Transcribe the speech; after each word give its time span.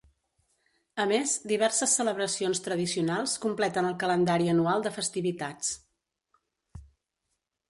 A 1.03 1.03
més, 1.11 1.33
diverses 1.51 1.93
celebracions 1.99 2.63
tradicionals 2.69 3.37
completen 3.45 3.91
el 3.91 3.95
calendari 4.05 4.53
anual 4.57 4.89
de 4.89 4.97
festivitats. 4.97 5.73